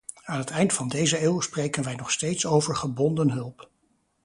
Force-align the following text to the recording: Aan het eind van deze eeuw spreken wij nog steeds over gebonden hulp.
Aan 0.23 0.39
het 0.39 0.49
eind 0.49 0.73
van 0.73 0.87
deze 0.87 1.23
eeuw 1.23 1.39
spreken 1.39 1.83
wij 1.83 1.95
nog 1.95 2.11
steeds 2.11 2.45
over 2.45 2.75
gebonden 2.75 3.29
hulp. 3.29 3.69